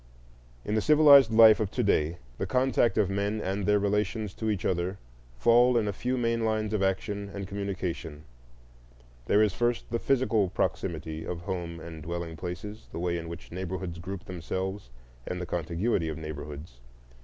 [0.65, 4.49] In the civilized life of to day the contact of men and their relations to
[4.49, 4.97] each other
[5.37, 8.23] fall in a few main lines of action and communication:
[9.27, 13.51] there is, first, the physical proximity of home and dwelling places, the way in which
[13.51, 14.89] neighborhoods group themselves,
[15.27, 16.79] and the contiguity of neighborhoods.